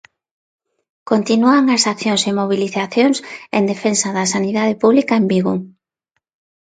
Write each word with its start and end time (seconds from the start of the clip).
Continúan 1.11 1.63
as 1.75 1.83
accións 1.93 2.21
e 2.29 2.31
mobilizacións 2.41 3.17
en 3.57 3.63
defensa 3.71 4.07
da 4.17 4.25
sanidade 4.33 4.73
pública 4.83 5.13
en 5.21 5.25
Vigo. 5.31 5.53